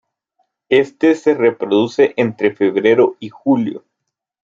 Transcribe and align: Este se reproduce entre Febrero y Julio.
Este 0.71 1.13
se 1.13 1.35
reproduce 1.35 2.15
entre 2.17 2.55
Febrero 2.55 3.17
y 3.19 3.29
Julio. 3.29 3.83